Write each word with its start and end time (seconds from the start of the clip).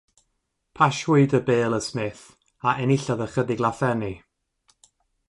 Pasiwyd 0.77 1.35
y 1.39 1.41
bêl 1.49 1.77
y 1.79 1.81
Smith, 1.89 2.23
a 2.67 2.73
enillodd 2.87 3.23
ychydig 3.27 3.63
lathenni. 3.67 4.13